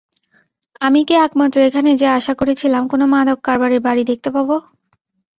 আমিই 0.81 1.05
কি 1.07 1.15
একমাত্র 1.19 1.57
এখানে 1.67 1.91
যে 1.95 2.07
আশা 2.17 2.33
করেছিলাম 2.39 2.83
কোন 2.91 3.01
মাদক 3.13 3.37
কারবারির 3.45 3.85
বাড়ি 3.87 4.03
দেখতে 4.11 4.29
পাবো? 4.35 4.55